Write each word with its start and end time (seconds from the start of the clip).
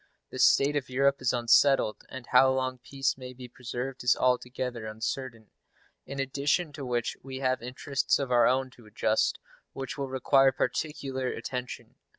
The 0.31 0.39
state 0.39 0.75
of 0.75 0.89
Europe 0.89 1.21
is 1.21 1.31
unsettled, 1.31 2.05
and 2.09 2.25
how 2.25 2.51
long 2.51 2.79
peace 2.79 3.19
may 3.19 3.33
be 3.33 3.47
preserved 3.47 4.03
is 4.03 4.15
altogether 4.15 4.87
uncertain; 4.87 5.51
in 6.07 6.19
addition 6.19 6.73
to 6.73 6.83
which 6.83 7.15
we 7.21 7.37
have 7.37 7.61
interests 7.61 8.17
of 8.17 8.31
our 8.31 8.47
own 8.47 8.71
to 8.71 8.87
adjust 8.87 9.37
which 9.73 9.99
will 9.99 10.09
require 10.09 10.51
particular 10.51 11.27
attention. 11.27 11.97